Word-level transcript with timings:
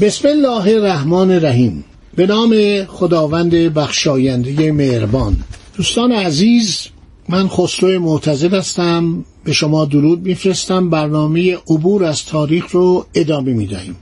بسم 0.00 0.28
الله 0.28 0.74
الرحمن 0.74 1.30
الرحیم. 1.30 1.84
به 2.16 2.26
نام 2.26 2.84
خداوند 2.84 3.54
بخشاینده 3.54 4.72
مهربان. 4.72 5.36
دوستان 5.76 6.12
عزیز 6.12 6.86
من 7.28 7.48
خسرو 7.48 8.00
معتزد 8.00 8.54
هستم. 8.54 9.24
به 9.44 9.52
شما 9.52 9.84
درود 9.84 10.22
میفرستم. 10.22 10.90
برنامه 10.90 11.56
عبور 11.56 12.04
از 12.04 12.24
تاریخ 12.24 12.70
رو 12.70 13.06
ادامه 13.14 13.52
می‌دهیم. 13.52 13.96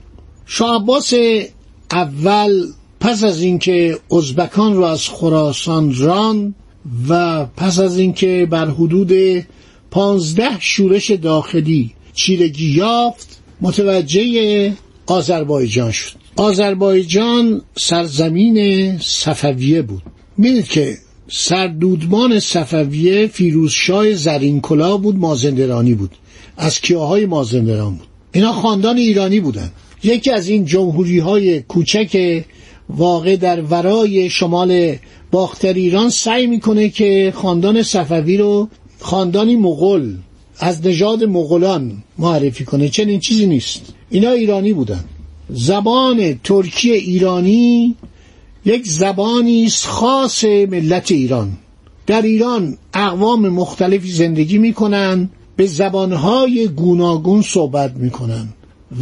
شاه 0.45 0.75
عباس 0.75 1.13
اول 1.91 2.65
پس 2.99 3.23
از 3.23 3.41
اینکه 3.41 3.97
ازبکان 4.11 4.75
را 4.75 4.91
از 4.91 5.09
خراسان 5.09 5.95
ران 5.95 6.55
و 7.09 7.45
پس 7.45 7.79
از 7.79 7.97
اینکه 7.97 8.47
بر 8.49 8.69
حدود 8.69 9.11
پانزده 9.91 10.59
شورش 10.59 11.11
داخلی 11.11 11.93
چیرگی 12.13 12.69
یافت 12.69 13.39
متوجه 13.61 14.73
آذربایجان 15.09 15.91
شد. 15.91 16.11
آذربایجان 16.35 17.61
سرزمین 17.77 18.97
صفویه 18.97 19.81
بود. 19.81 20.01
می‌دید 20.37 20.67
که 20.67 20.97
سردودمان 21.27 22.39
صفویه 22.39 23.27
فیروزشاه 23.27 24.13
زرینکلا 24.13 24.97
بود 24.97 25.15
مازندرانی 25.15 25.93
بود. 25.93 26.11
از 26.57 26.81
کیاهای 26.81 27.25
مازندران 27.25 27.95
بود. 27.95 28.07
اینا 28.31 28.53
خاندان 28.53 28.97
ایرانی 28.97 29.39
بودن. 29.39 29.71
یکی 30.03 30.31
از 30.31 30.47
این 30.47 30.65
جمهوری 30.65 31.19
های 31.19 31.61
کوچک 31.61 32.43
واقع 32.89 33.35
در 33.35 33.61
ورای 33.61 34.29
شمال 34.29 34.95
باختر 35.31 35.73
ایران 35.73 36.09
سعی 36.09 36.47
می‌کنه 36.47 36.89
که 36.89 37.33
خاندان 37.35 37.83
صفوی 37.83 38.37
رو 38.37 38.69
خاندانی 38.99 39.55
مغول 39.55 40.15
از 40.59 40.87
نژاد 40.87 41.23
مغولان 41.23 42.03
معرفی 42.17 42.65
کنه. 42.65 42.89
چنین 42.89 43.19
چیزی 43.19 43.45
نیست. 43.45 43.81
اینا 44.09 44.31
ایرانی 44.31 44.73
بودن. 44.73 45.03
زبان 45.49 46.39
ترکی 46.43 46.91
ایرانی 46.91 47.95
یک 48.65 48.87
زبانی 48.87 49.65
است 49.65 49.85
خاص 49.85 50.43
ملت 50.43 51.11
ایران. 51.11 51.51
در 52.07 52.21
ایران 52.21 52.77
اقوام 52.93 53.49
مختلفی 53.49 54.11
زندگی 54.11 54.57
می‌کنن 54.57 55.29
به 55.55 55.65
زبانهای 55.65 56.67
گوناگون 56.67 57.41
صحبت 57.41 57.95
می‌کنن. 57.95 58.47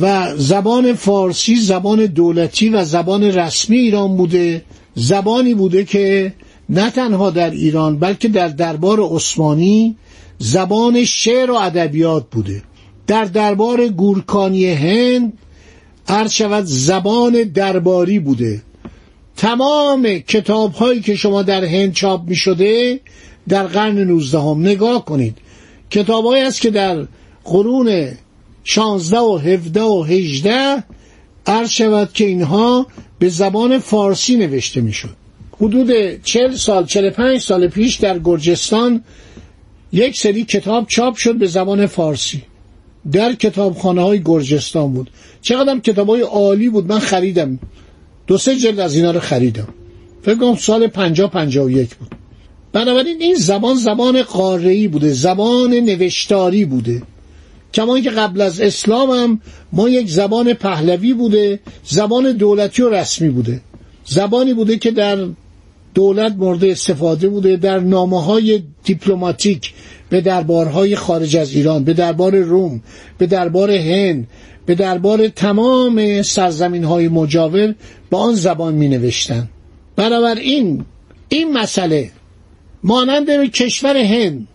و 0.02 0.36
زبان 0.38 0.94
فارسی 0.94 1.55
زبان 1.55 2.05
دولتی 2.05 2.69
و 2.69 2.86
زبان 2.86 3.23
رسمی 3.23 3.77
ایران 3.77 4.17
بوده. 4.17 4.64
زبانی 4.95 5.53
بوده 5.53 5.83
که 5.83 6.33
نه 6.69 6.92
تنها 6.92 7.30
در 7.30 7.49
ایران 7.49 7.99
بلکه 7.99 8.27
در 8.27 8.47
دربار 8.47 8.99
عثمانی 9.02 9.95
زبان 10.39 11.03
شعر 11.03 11.52
و 11.52 11.55
ادبیات 11.55 12.25
بوده. 12.31 12.64
در 13.08 13.25
دربار 13.25 13.88
گورکانی 13.88 14.66
هند 14.66 15.33
عرض 16.08 16.31
شود 16.31 16.63
زبان 16.66 17.43
درباری 17.43 18.20
بوده. 18.20 18.61
تمام 19.37 20.20
کتاب 20.20 20.73
هایی 20.73 21.02
که 21.02 21.15
شما 21.15 21.42
در 21.42 21.64
هند 21.65 21.93
چاپ 21.93 22.27
می 22.27 22.36
شده 22.36 22.99
در 23.48 23.67
قرن 23.67 23.98
نوزدهم 23.98 24.61
نگاه 24.61 25.05
کنید. 25.05 25.37
کتاب 25.89 26.26
هایی 26.26 26.43
است 26.43 26.61
که 26.61 26.70
در 26.70 27.08
قرون 27.43 28.11
شانزده 28.64 29.20
و 29.20 29.37
هفده 29.37 29.81
و 29.81 30.04
هجده 30.04 30.83
عرض 31.45 31.70
شود 31.70 32.14
که 32.14 32.26
اینها 32.26 32.87
به 33.20 33.30
زبان 33.30 33.80
فارسی 33.80 34.36
نوشته 34.36 34.81
می 34.81 34.93
شد 34.93 35.15
حدود 35.61 35.92
چل 36.23 36.55
سال 36.55 36.86
چل 36.86 37.10
پنج 37.10 37.42
سال 37.42 37.67
پیش 37.67 37.95
در 37.95 38.20
گرجستان 38.20 39.04
یک 39.92 40.20
سری 40.20 40.45
کتاب 40.45 40.87
چاپ 40.87 41.15
شد 41.15 41.36
به 41.36 41.48
زبان 41.48 41.86
فارسی. 41.86 42.43
در 43.11 43.33
کتابخانه 43.33 44.02
های 44.02 44.21
گرجستان 44.25 44.93
بود. 44.93 45.09
چقدر 45.41 45.80
کتاب 45.80 46.09
های 46.09 46.21
عالی 46.21 46.69
بود. 46.69 46.85
من 46.87 46.99
خریدم. 46.99 47.59
دو 48.27 48.37
سه 48.37 48.55
جلد 48.55 48.80
از 48.80 48.95
اینا 48.95 49.11
رو 49.11 49.19
خریدم. 49.19 49.67
فکر 50.21 50.35
کنم 50.35 50.55
سال 50.55 50.87
پنجا 50.87 51.27
پنجا 51.27 51.65
و 51.65 51.71
یک 51.71 51.95
بود. 51.95 52.15
بنابراین 52.73 53.21
این 53.21 53.36
زبان 53.36 53.75
زبان 53.75 54.21
قاره‌ای 54.23 54.87
بوده. 54.87 55.13
زبان 55.13 55.73
نوشتاری 55.73 56.65
بوده. 56.65 57.02
کما 57.73 57.99
که 57.99 58.09
قبل 58.09 58.41
از 58.41 58.61
اسلام 58.61 59.09
هم 59.09 59.41
ما 59.73 59.89
یک 59.89 60.09
زبان 60.09 60.53
پهلوی 60.53 61.13
بوده. 61.13 61.59
زبان 61.86 62.31
دولتی 62.31 62.81
و 62.81 62.89
رسمی 62.89 63.30
بوده. 63.30 63.61
زبانی 64.05 64.53
بوده 64.53 64.77
که 64.77 64.91
در 64.91 65.27
دولت 65.93 66.36
مورد 66.37 66.65
استفاده 66.65 67.30
بوده. 67.30 67.57
در 67.57 67.80
نامه 67.80 68.23
های 68.23 68.63
دیپلماتیک 68.83 69.73
به 70.09 70.21
دربارهای 70.21 70.95
خارج 70.95 71.37
از 71.37 71.51
ایران 71.55 71.83
به 71.83 71.93
دربار 71.93 72.35
روم 72.35 72.81
به 73.17 73.27
دربار 73.27 73.71
هند 73.71 74.27
به 74.65 74.75
دربار 74.75 75.27
تمام 75.27 76.21
سرزمین 76.21 76.83
های 76.83 77.07
مجاور 77.07 77.75
با 78.09 78.17
آن 78.17 78.35
زبان 78.35 78.73
می 78.73 78.87
نوشتن 78.87 79.49
بنابراین 79.95 80.85
این 81.29 81.53
مسئله 81.53 82.11
مانند 82.83 83.29
کشور 83.51 83.97
هند 83.97 84.47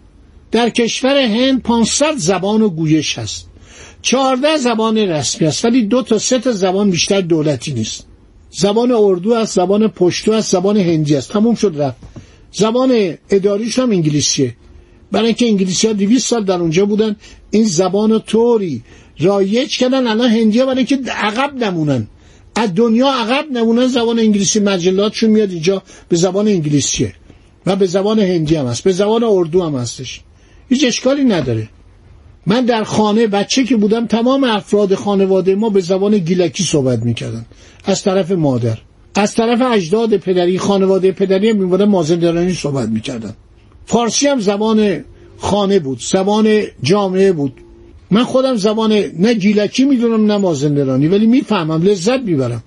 در 0.52 0.70
کشور 0.70 1.16
هند 1.16 1.62
500 1.62 2.16
زبان 2.16 2.62
و 2.62 2.68
گویش 2.68 3.18
هست. 3.18 3.48
14 4.02 4.56
زبان 4.56 4.98
رسمی 4.98 5.46
است 5.46 5.64
ولی 5.64 5.82
دو 5.82 6.02
تا 6.02 6.18
سه 6.18 6.38
تا 6.38 6.52
زبان 6.52 6.90
بیشتر 6.90 7.20
دولتی 7.20 7.72
نیست. 7.72 8.06
زبان 8.50 8.92
اردو 8.92 9.32
است 9.34 9.54
زبان 9.54 9.88
پشتو 9.88 10.32
است 10.32 10.52
زبان 10.52 10.76
هندی 10.76 11.16
است. 11.16 11.32
تموم 11.32 11.54
شد 11.54 11.74
رفت. 11.78 11.96
زبان 12.52 13.14
اداریش 13.30 13.78
هم 13.78 13.90
انگلیسیه. 13.90 14.54
برای 15.12 15.26
اینکه 15.26 15.46
انگلیسی 15.46 15.86
ها 15.86 15.92
200 15.92 16.28
سال 16.28 16.44
در 16.44 16.60
اونجا 16.60 16.86
بودن 16.86 17.16
این 17.50 17.64
زبان 17.64 18.18
طوری 18.18 18.82
رایج 19.18 19.78
کردن 19.78 20.06
الان 20.06 20.30
هندی 20.30 20.58
ها 20.58 20.66
برای 20.66 20.78
اینکه 20.78 21.12
عقب 21.12 21.64
نمونن. 21.64 22.06
از 22.56 22.74
دنیا 22.74 23.08
عقب 23.08 23.50
نمونن 23.52 23.86
زبان 23.86 24.18
انگلیسی 24.18 24.60
مجلاتشون 24.60 25.30
میاد 25.30 25.50
اینجا 25.50 25.82
به 26.08 26.16
زبان 26.16 26.48
انگلیسیه. 26.48 27.14
و 27.66 27.76
به 27.76 27.86
زبان 27.86 28.18
هندی 28.18 28.56
هم 28.56 28.66
هست 28.66 28.84
به 28.84 28.92
زبان 28.92 29.24
اردو 29.24 29.62
هم 29.62 29.74
هستش. 29.74 30.20
هیچ 30.68 30.84
اشکالی 30.84 31.24
نداره. 31.24 31.68
من 32.46 32.64
در 32.64 32.84
خانه 32.84 33.26
بچه 33.26 33.64
که 33.64 33.76
بودم 33.76 34.06
تمام 34.06 34.44
افراد 34.44 34.94
خانواده 34.94 35.54
ما 35.54 35.68
به 35.68 35.80
زبان 35.80 36.18
گیلکی 36.18 36.62
صحبت 36.62 37.02
می‌کردن. 37.02 37.46
از 37.84 38.02
طرف 38.02 38.30
مادر. 38.30 38.78
از 39.14 39.34
طرف 39.34 39.62
اجداد 39.72 40.16
پدری 40.16 40.58
خانواده 40.58 41.12
پدری 41.12 41.50
هم 41.50 41.56
میبودن 41.56 41.84
مازندرانی 41.84 42.54
صحبت 42.54 42.88
می‌کردن. 42.88 43.34
فارسی 43.92 44.26
هم 44.26 44.40
زبان 44.40 45.04
خانه 45.38 45.78
بود 45.78 46.00
زبان 46.00 46.62
جامعه 46.82 47.32
بود. 47.32 47.52
من 48.10 48.24
خودم 48.24 48.56
زبان 48.56 48.92
نه 49.18 49.34
گیلکی 49.34 49.84
می‌دونم 49.84 50.32
نه 50.32 50.36
مازندرانی 50.36 51.08
ولی 51.08 51.26
می‌فهمم 51.26 51.82
لذت 51.82 52.20
می‌برم. 52.20 52.62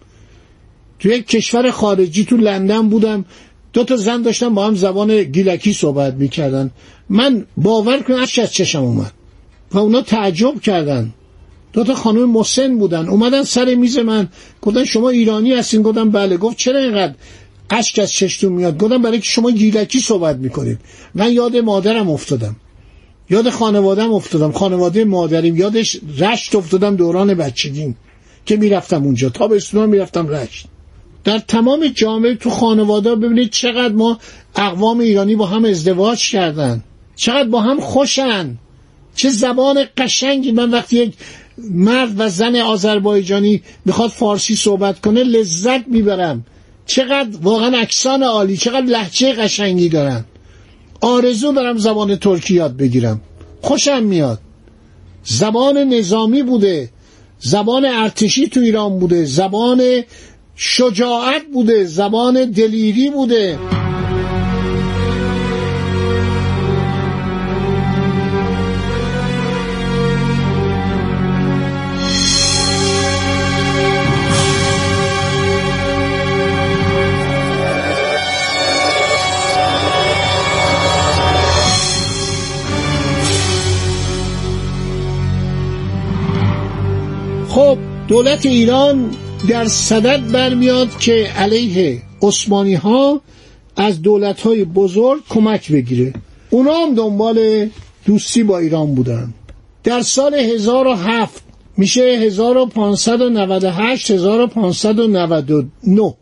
تو 0.99 1.09
یک 1.09 1.27
کشور 1.27 1.71
خارجی 1.71 2.25
تو 2.25 2.37
لندن 2.37 2.89
بودم 2.89 3.25
دو 3.73 3.83
تا 3.83 3.95
زن 3.95 4.21
داشتم 4.21 4.53
با 4.53 4.67
هم 4.67 4.75
زبان 4.75 5.23
گیلکی 5.23 5.73
صحبت 5.73 6.13
می‌کردن. 6.13 6.71
من 7.09 7.45
باور 7.57 7.99
کنم 7.99 8.17
اش 8.17 8.39
از 8.39 8.53
چشم 8.53 8.83
اومد. 8.83 9.11
و 9.71 9.77
اونا 9.77 10.01
تعجب 10.01 10.61
کردن. 10.61 11.13
دو 11.73 11.83
تا 11.83 11.93
خانم 11.93 12.29
مسن 12.29 12.77
بودن. 12.77 13.09
اومدن 13.09 13.43
سر 13.43 13.75
میز 13.75 13.97
من. 13.97 14.29
گفتن 14.61 14.83
شما 14.83 15.09
ایرانی 15.09 15.53
هستین. 15.53 15.81
گفتم 15.81 16.09
بله. 16.09 16.37
گفت 16.37 16.57
چرا 16.57 16.79
اینقدر 16.79 17.13
اشک 17.69 17.99
از 17.99 18.11
چشتون 18.11 18.53
میاد. 18.53 18.77
گفتم 18.77 19.01
برای 19.01 19.19
که 19.19 19.25
شما 19.25 19.51
گیلکی 19.51 19.99
صحبت 19.99 20.35
می‌کنید. 20.35 20.79
من 21.15 21.33
یاد 21.33 21.57
مادرم 21.57 22.09
افتادم. 22.09 22.55
یاد 23.29 23.49
خانوادم 23.49 24.13
افتادم. 24.13 24.51
خانواده 24.51 25.05
مادریم. 25.05 25.55
یادش 25.55 25.97
رشت 26.17 26.55
افتادم 26.55 26.95
دوران 26.95 27.33
بچگیم 27.33 27.97
که 28.45 28.57
می‌رفتم 28.57 29.03
اونجا. 29.03 29.29
تا 29.29 29.47
به 29.47 29.61
می 29.73 29.85
می‌رفتم 29.85 30.27
رشت. 30.27 30.65
در 31.23 31.39
تمام 31.39 31.87
جامعه 31.87 32.35
تو 32.35 32.49
خانواده 32.49 33.15
ببینید 33.15 33.49
چقدر 33.49 33.93
ما 33.93 34.19
اقوام 34.55 34.99
ایرانی 34.99 35.35
با 35.35 35.45
هم 35.45 35.65
ازدواج 35.65 36.29
کردن. 36.31 36.83
چقدر 37.15 37.49
با 37.49 37.61
هم 37.61 37.79
خوشن. 37.79 38.57
چه 39.15 39.29
زبان 39.29 39.85
قشنگی. 39.97 40.51
من 40.51 40.71
وقتی 40.71 40.97
یک 40.97 41.13
مرد 41.71 42.13
و 42.17 42.29
زن 42.29 42.55
آذربایجانی 42.55 43.61
می‌خواد 43.85 44.09
فارسی 44.09 44.55
صحبت 44.55 45.01
کنه 45.01 45.23
لذت 45.23 45.87
می‌برم. 45.87 46.45
چقدر 46.85 47.37
واقعا 47.41 47.77
اکسان 47.77 48.23
عالی 48.23 48.57
چقدر 48.57 48.85
لحچه 48.85 49.33
قشنگی 49.33 49.89
دارن. 49.89 50.25
آرزو 51.01 51.53
دارم 51.53 51.77
زبان 51.77 52.15
ترکی 52.15 52.53
یاد 52.53 52.77
بگیرم. 52.77 53.21
خوشم 53.61 54.03
میاد. 54.03 54.39
زبان 55.23 55.77
نظامی 55.77 56.43
بوده. 56.43 56.89
زبان 57.39 57.85
ارتشی 57.85 58.47
تو 58.47 58.59
ایران 58.59 58.99
بوده. 58.99 59.25
زبان 59.25 60.03
شجاعت 60.55 61.41
بوده. 61.53 61.85
زبان 61.85 62.51
دلیری 62.51 63.09
بوده. 63.09 63.59
دولت 88.07 88.45
ایران 88.45 89.11
در 89.49 89.67
صدد 89.67 90.31
برمیاد 90.31 90.99
که 90.99 91.27
علیه 91.37 92.01
عثمانی 92.21 92.73
ها 92.73 93.21
از 93.75 94.01
دولت 94.01 94.41
های 94.41 94.63
بزرگ 94.63 95.21
کمک 95.29 95.71
بگیره. 95.71 96.13
اونا 96.49 96.73
هم 96.73 96.95
دنبال 96.95 97.69
دوستی 98.05 98.43
با 98.43 98.59
ایران 98.59 98.95
بودن. 98.95 99.33
در 99.83 100.01
سال 100.01 100.35
1007 100.35 101.43
میشه 101.77 102.01
1598 102.01 104.11
1599 104.11 106.13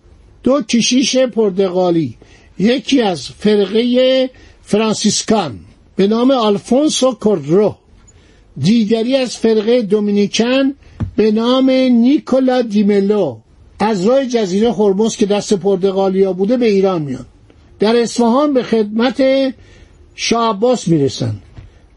دو 0.43 0.61
کشیش 0.61 1.17
پرتغالی 1.17 2.17
یکی 2.59 3.01
از 3.01 3.29
فرقه 3.29 4.29
فرانسیسکان 4.61 5.59
به 5.95 6.07
نام 6.07 6.31
آلفونسو 6.31 7.11
کوردرو 7.11 7.75
دیگری 8.57 9.15
از 9.15 9.37
فرقه 9.37 9.81
دومینیکن 9.81 10.73
به 11.15 11.31
نام 11.31 11.69
نیکولا 11.69 12.61
دیملو. 12.61 13.37
از 13.79 14.05
راه 14.05 14.25
جزیره 14.25 14.73
هرمز 14.73 15.15
که 15.15 15.25
دست 15.25 15.53
پرتغالیا 15.53 16.33
بوده 16.33 16.57
به 16.57 16.65
ایران 16.65 17.01
میان 17.01 17.25
در 17.79 17.95
اصفهان 17.95 18.53
به 18.53 18.63
خدمت 18.63 19.23
شاه 20.15 20.49
عباس 20.49 20.87
می‌رسن. 20.87 21.35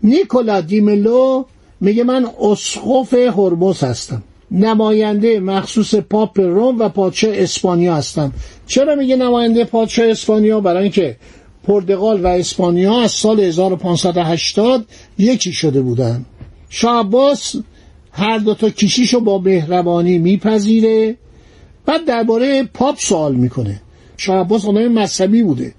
نیکولا 0.03 0.61
دیملو 0.61 1.45
میگه 1.81 2.05
من 2.05 2.27
اسقف 2.41 3.15
هرمز 3.15 3.85
هستم. 3.85 4.23
نماینده 4.51 5.41
مخصوص 5.41 5.95
پاپ 5.95 6.41
روم 6.41 6.79
و 6.79 6.89
پادشاه 6.89 7.35
اسپانیا 7.35 7.95
هستم. 7.95 8.33
چرا 8.67 8.95
میگه 8.95 9.17
نماینده 9.17 9.65
پادشاه 9.65 10.07
اسپانیا؟ 10.07 10.61
برای 10.61 10.83
اینکه 10.83 11.17
پرتغال 11.67 12.21
و 12.21 12.27
اسپانیا 12.27 13.01
از 13.01 13.11
سال 13.11 13.41
1580 13.41 14.85
یکی 15.19 15.53
شده 15.53 15.81
بودن. 15.81 16.25
شاه 16.69 17.01
عباس 17.01 17.57
هر 18.17 18.39
دو 18.39 18.55
تا 18.55 18.71
کشیشو 18.71 19.21
با 19.21 19.39
مهربانی 19.39 20.19
میپذیره. 20.19 21.17
بعد 21.87 22.05
درباره 22.05 22.65
پاپ 22.65 22.99
سوال 22.99 23.35
می‌کنه. 23.35 23.83
شاه 24.17 24.41
عباس 24.41 24.65
آدم 24.65 24.89
مذهبی 24.89 25.43
بوده. 25.43 25.75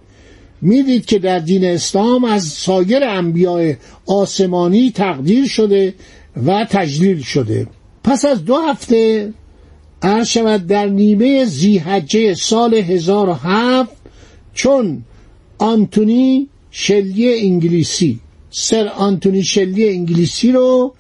می‌دید 0.62 1.06
که 1.06 1.20
در 1.20 1.40
دین 1.40 1.66
اسلام 1.66 2.24
از 2.24 2.44
سایر 2.44 3.04
انبیاء 3.04 3.74
آسمانی 4.06 4.92
تقدیر 4.92 5.48
شده 5.48 5.94
و 6.46 6.68
تجلیل 6.70 7.22
شده. 7.22 7.68
پس 8.04 8.26
از 8.26 8.46
دو 8.46 8.58
هفته 8.58 9.34
عرض 10.02 10.28
شود 10.28 10.68
در 10.68 10.86
نیمه 10.86 11.46
زیحجه 11.46 12.34
سال 12.34 12.74
1007 12.74 13.90
چون 14.54 15.04
آنتونی 15.58 16.48
شلی 16.72 17.40
انگلیسی 17.40 18.20
سر 18.50 18.88
آنتونی 18.88 19.44
شلی 19.44 19.90
انگلیسی 19.90 20.52
رو 20.52 20.94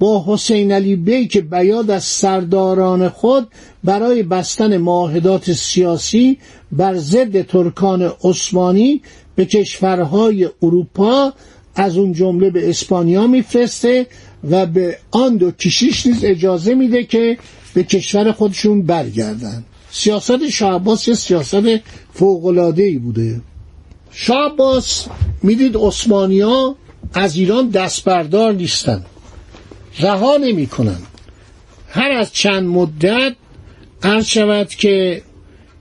با 0.00 0.24
حسین 0.26 0.72
علی 0.72 0.96
بی 0.96 1.28
که 1.28 1.40
بیاد 1.40 1.90
از 1.90 2.04
سرداران 2.04 3.08
خود 3.08 3.48
برای 3.84 4.22
بستن 4.22 4.76
معاهدات 4.76 5.52
سیاسی 5.52 6.38
بر 6.72 6.94
ضد 6.94 7.42
ترکان 7.42 8.12
عثمانی 8.24 9.02
به 9.34 9.44
کشورهای 9.44 10.48
اروپا 10.62 11.32
از 11.74 11.96
اون 11.96 12.12
جمله 12.12 12.50
به 12.50 12.70
اسپانیا 12.70 13.26
میفرسته 13.26 14.06
و 14.50 14.66
به 14.66 14.98
آن 15.10 15.36
دو 15.36 15.50
کشیش 15.50 16.06
نیز 16.06 16.24
اجازه 16.24 16.74
میده 16.74 17.04
که 17.04 17.38
به 17.74 17.82
کشور 17.82 18.32
خودشون 18.32 18.82
برگردن. 18.82 19.64
سیاست 19.90 20.48
شاه 20.48 20.74
عباس 20.74 21.08
یه 21.08 21.14
سیاست 21.14 21.80
فوق‌العاده‌ای 22.12 22.98
بوده. 22.98 23.40
شاه 24.10 24.52
عباس 24.52 25.06
می‌دید 25.42 25.76
عثمانیا 25.76 26.76
از 27.14 27.36
ایران 27.36 27.68
دست 27.68 28.04
بردار 28.04 28.52
نیستن. 28.52 29.04
رها 29.98 30.36
نمی 30.36 30.68
هر 31.88 32.10
از 32.10 32.32
چند 32.32 32.68
مدت 32.68 33.34
عرض 34.02 34.26
شود 34.26 34.68
که 34.68 35.22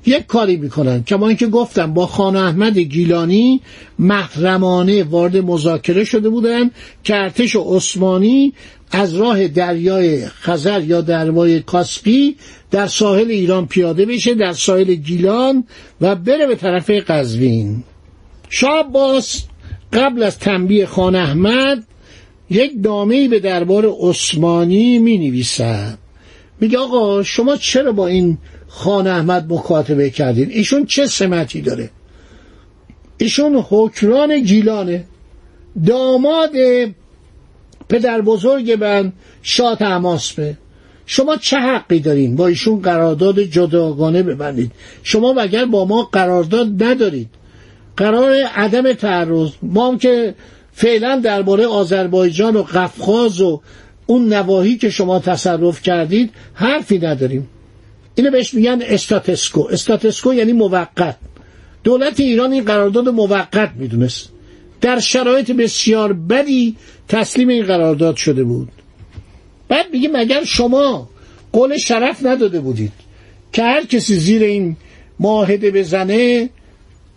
یک 0.05 0.25
کاری 0.25 0.57
می‌کنن. 0.57 1.03
کما 1.03 1.27
اینکه 1.27 1.47
گفتم 1.47 1.93
با 1.93 2.07
خان 2.07 2.35
احمد 2.35 2.77
گیلانی 2.77 3.61
محرمانه 3.99 5.03
وارد 5.03 5.37
مذاکره 5.37 6.03
شده 6.03 6.29
بودن 6.29 6.71
که 7.03 7.15
ارتش 7.15 7.55
عثمانی 7.55 8.53
از 8.91 9.15
راه 9.15 9.47
دریای 9.47 10.27
خزر 10.27 10.83
یا 10.83 11.01
دریای 11.01 11.59
کاسپی 11.59 12.35
در 12.71 12.87
ساحل 12.87 13.31
ایران 13.31 13.67
پیاده 13.67 14.05
بشه 14.05 14.33
در 14.33 14.53
ساحل 14.53 14.93
گیلان 14.93 15.63
و 16.01 16.15
بره 16.15 16.47
به 16.47 16.55
طرف 16.55 16.89
قزوین. 16.89 17.83
شاه 18.49 18.91
باس 18.91 19.43
قبل 19.93 20.23
از 20.23 20.39
تنبیه 20.39 20.85
خان 20.85 21.15
احمد 21.15 21.83
یک 22.49 22.71
نامه 22.75 23.27
به 23.27 23.39
دربار 23.39 23.95
عثمانی 23.99 24.99
می 24.99 25.17
نویسد 25.17 25.97
میگه 26.61 26.77
آقا 26.77 27.23
شما 27.23 27.55
چرا 27.55 27.91
با 27.91 28.07
این 28.07 28.37
خان 28.67 29.07
احمد 29.07 29.53
مکاتبه 29.53 30.09
کردین؟ 30.09 30.49
ایشون 30.49 30.85
چه 30.85 31.05
سمتی 31.05 31.61
داره؟ 31.61 31.89
ایشون 33.17 33.65
حکران 33.69 34.39
گیلانه 34.39 35.05
داماد 35.85 36.51
پدر 37.89 38.21
بزرگ 38.21 38.71
من 38.71 39.13
شاه 39.41 39.77
به. 39.77 40.57
شما 41.05 41.37
چه 41.37 41.57
حقی 41.57 41.99
دارین؟ 41.99 42.35
با 42.35 42.47
ایشون 42.47 42.81
قرارداد 42.81 43.39
جداگانه 43.39 44.23
ببندید. 44.23 44.71
شما 45.03 45.33
مگر 45.33 45.65
با 45.65 45.85
ما 45.85 46.03
قرارداد 46.03 46.83
ندارید؟ 46.83 47.29
قرار 47.97 48.43
عدم 48.43 48.93
تعرض 48.93 49.49
ما 49.61 49.87
هم 49.87 49.97
که 49.97 50.35
فعلا 50.79 51.21
درباره 51.23 51.65
آذربایجان 51.67 52.55
و 52.55 52.63
قفقاز 52.63 53.41
و 53.41 53.61
اون 54.05 54.33
نواحی 54.33 54.77
که 54.77 54.89
شما 54.89 55.19
تصرف 55.19 55.81
کردید 55.81 56.29
حرفی 56.53 56.99
نداریم. 56.99 57.47
اینو 58.15 58.31
بهش 58.31 58.53
میگن 58.53 58.81
استاتسکو. 58.81 59.67
استاتسکو 59.71 60.33
یعنی 60.33 60.53
موقت. 60.53 61.17
دولت 61.83 62.19
ایران 62.19 62.51
این 62.51 62.65
قرارداد 62.65 63.09
موقت 63.09 63.71
می‌دونست. 63.75 64.29
در 64.81 64.99
شرایط 64.99 65.51
بسیار 65.51 66.13
بدی 66.13 66.75
تسلیم 67.07 67.47
این 67.47 67.65
قرارداد 67.65 68.15
شده 68.15 68.43
بود. 68.43 68.69
بعد 69.67 69.85
میگه 69.91 70.09
مگر 70.13 70.43
شما 70.43 71.09
قول 71.53 71.77
شرف 71.77 72.25
نداده 72.25 72.59
بودید 72.59 72.91
که 73.53 73.63
هر 73.63 73.85
کسی 73.85 74.15
زیر 74.15 74.43
این 74.43 74.77
معاهده 75.19 75.71
بزنه 75.71 76.49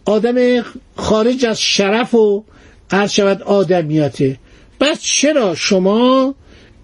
آدم 0.04 0.64
خارج 0.96 1.44
از 1.44 1.60
شرف 1.60 2.14
و 2.14 2.44
هر 2.92 3.06
شود 3.06 3.42
آدمیاته 3.42 4.38
بس 4.80 5.02
چرا 5.02 5.54
شما 5.54 6.34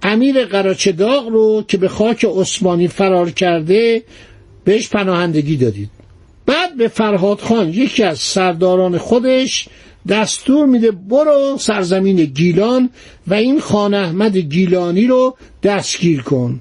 امیر 0.02 0.44
قراچه 0.44 0.92
داغ 0.92 1.28
رو 1.28 1.64
که 1.68 1.76
به 1.76 1.88
خاک 1.88 2.24
عثمانی 2.24 2.88
فرار 2.88 3.30
کرده 3.30 4.02
بهش 4.64 4.88
پناهندگی 4.88 5.56
دادید؟ 5.56 5.90
بعد 6.46 6.76
به 6.76 6.88
فرهاد 6.88 7.40
خان 7.40 7.68
یکی 7.68 8.02
از 8.02 8.18
سرداران 8.18 8.98
خودش 8.98 9.68
دستور 10.08 10.66
میده 10.66 10.90
برو 10.90 11.56
سرزمین 11.58 12.16
گیلان 12.16 12.90
و 13.26 13.34
این 13.34 13.60
خان 13.60 13.94
احمد 13.94 14.36
گیلانی 14.36 15.06
رو 15.06 15.36
دستگیر 15.62 16.22
کن. 16.22 16.60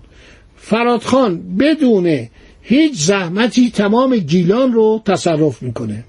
فراد 0.56 1.02
خان 1.02 1.58
بدون 1.58 2.28
هیچ 2.62 2.94
زحمتی 2.94 3.72
تمام 3.72 4.18
گیلان 4.18 4.74
رو 4.74 5.02
تصرف 5.06 5.62
می‌کنه. 5.64 6.04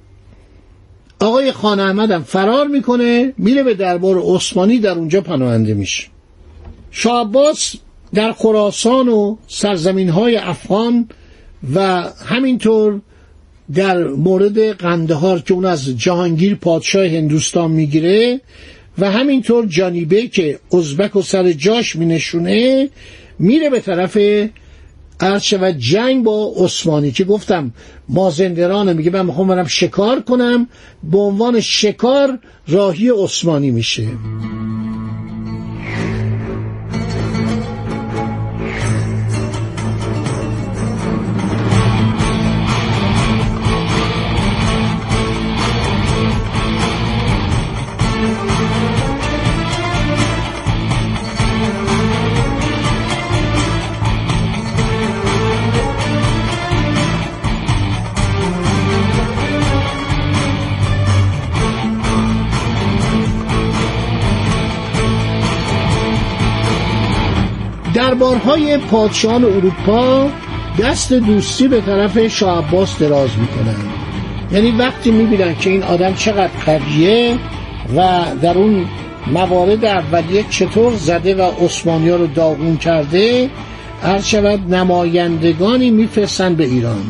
آقای 1.20 1.52
خان 1.52 1.80
احمدم 1.80 2.22
فرار 2.22 2.66
می‌کنه 2.66 3.32
میره 3.38 3.62
به 3.62 3.74
دربار 3.74 4.18
عثمانی 4.18 4.78
در 4.78 4.90
اونجا 4.90 5.20
پناهنده 5.20 5.74
میشه. 5.74 6.04
شاه 6.90 7.30
در 8.14 8.32
خراسان 8.32 9.08
و 9.08 9.36
سرزمین 9.46 10.08
های 10.08 10.36
افغان 10.36 11.08
و 11.74 12.04
همینطور 12.26 13.00
در 13.74 14.04
مورد 14.04 14.58
قندهار 14.58 15.40
که 15.40 15.54
اون 15.54 15.64
از 15.64 15.88
جهانگیر 15.88 16.54
پادشاه 16.54 17.06
هندوستان 17.06 17.70
می‌گیره 17.70 18.40
و 18.98 19.10
همینطور 19.10 19.66
جانیبه 19.66 20.26
که 20.26 20.58
ازبک 20.72 21.16
و 21.16 21.22
سر 21.22 21.52
جاش 21.52 21.96
مینشونه 21.96 22.88
میره 23.38 23.70
به 23.70 23.80
طرف 23.80 24.18
عرض 25.20 25.42
شود 25.42 25.78
جنگ 25.78 26.24
با 26.24 26.52
عثمانی 26.56 27.12
که 27.12 27.24
گفتم 27.24 27.72
مازندرانه 28.08 28.92
میگه 28.92 29.10
من 29.10 29.26
می‌خوام 29.26 29.48
برم 29.48 29.66
شکار 29.66 30.20
کنم 30.20 30.68
به 31.02 31.18
عنوان 31.18 31.60
شکار 31.60 32.38
راهی 32.68 33.10
عثمانی 33.10 33.70
میشه. 33.70 34.06
دربارهای 67.98 68.78
پادشاهان 68.78 69.44
اروپا 69.44 70.30
دست 70.80 71.12
دوستی 71.12 71.68
به 71.68 71.80
طرف 71.80 72.26
شاه 72.26 72.68
عباس 72.68 72.98
دراز 72.98 73.30
می‌کنن. 73.38 73.76
یعنی 74.52 74.70
وقتی 74.70 75.10
می‌بینن 75.10 75.54
که 75.56 75.70
این 75.70 75.82
آدم 75.82 76.14
چقدر 76.14 76.50
قویه 76.66 77.38
و 77.96 78.24
در 78.42 78.58
اون 78.58 78.86
موارد 79.32 79.84
اولیه 79.84 80.44
چطور 80.50 80.94
زده 80.94 81.34
و 81.34 81.64
عثمانی 81.64 82.10
رو 82.10 82.26
داغون 82.26 82.76
کرده 82.76 83.50
هر 84.02 84.20
شود 84.20 84.74
نمایندگانی 84.74 85.90
میفرستن 85.90 86.54
به 86.54 86.64
ایران. 86.64 87.04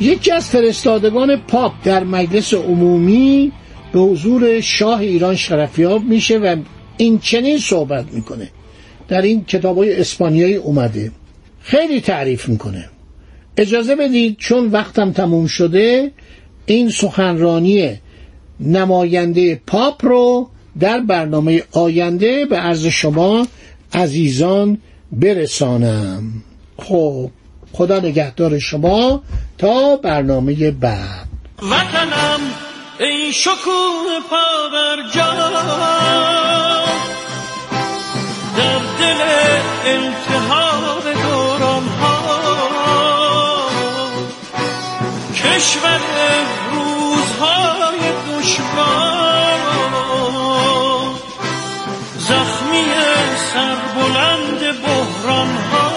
یکی 0.00 0.32
از 0.32 0.48
فرستادگان 0.48 1.36
پاپ 1.36 1.72
در 1.84 2.04
مجلس 2.04 2.54
عمومی 2.54 3.52
به 3.92 4.00
حضور 4.00 4.60
شاه 4.60 5.00
ایران 5.00 5.36
شرفیاب 5.36 6.04
میشه 6.04 6.38
و 6.38 6.56
این 6.96 7.18
چنین 7.18 7.58
صحبت 7.58 8.04
می‌کنه. 8.12 8.48
در 9.08 9.22
این 9.22 9.44
کتاب 9.44 9.78
های 9.78 10.00
اسپانیایی 10.00 10.54
اومده. 10.54 11.12
خیلی 11.62 12.00
تعریف 12.00 12.48
می‌کنه. 12.48 12.88
اجازه 13.56 13.96
بدید 13.96 14.36
چون 14.36 14.66
وقتم 14.66 15.12
تموم 15.12 15.46
شده 15.46 16.10
این 16.66 16.90
سخنرانی 16.90 17.98
نماینده 18.60 19.60
پاپ 19.66 20.04
رو 20.04 20.48
در 20.80 21.00
برنامه 21.00 21.62
آینده 21.72 22.46
به 22.46 22.56
عرض 22.56 22.86
شما 22.86 23.46
عزیزان 23.92 24.78
برسانم. 25.12 26.22
خب 26.78 27.30
خدا 27.72 27.98
نگهدار 27.98 28.58
شما 28.58 29.22
تا 29.58 29.96
برنامه 29.96 30.70
بعد. 30.70 31.28
وطنم 31.62 32.40
ای 33.00 33.32
شکوه 33.32 34.20
پا 34.30 34.68
در 38.58 38.78
دل 38.98 39.20
التحاب 39.84 41.12
دوران 41.12 41.88
ها 41.88 43.68
کشور 45.34 46.00
روزهای 46.72 47.98
دشوار. 48.28 49.60
زخمی 52.18 52.84
سربلند 53.52 54.80
بحران 54.82 55.56
ها 55.72 55.88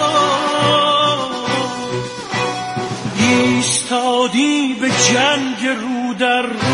ایستادی 3.18 4.76
به 4.80 4.88
جنگ 4.88 5.66
رو 5.66 6.14
در 6.14 6.42
رو. 6.42 6.72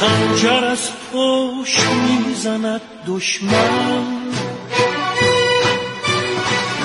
خنجر 0.00 0.64
از 0.64 0.90
پشت 1.12 2.33
می‌زند 2.44 2.80
دشمن. 3.08 4.04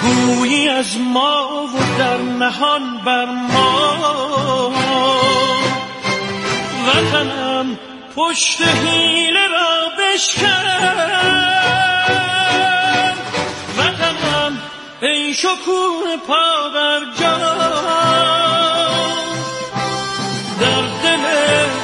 گویی 0.02 0.70
از 0.70 0.98
ما 0.98 1.66
و 1.66 1.98
در 1.98 2.18
نهان 2.18 2.98
بر 3.06 3.26
ما. 3.26 4.72
وطنم 6.88 7.78
پشت 8.16 8.62
حیله 8.62 9.48
را 9.48 9.90
بشکن. 10.00 10.66
وطنم 13.78 14.58
ای 15.02 15.34
شکوه 15.34 16.18
پا 16.28 16.70
بر 16.74 17.00
در 20.60 20.82
دل 21.04 21.26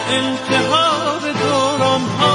التحاب 0.10 1.22
دوران 1.41 2.01
ها. 2.20 2.35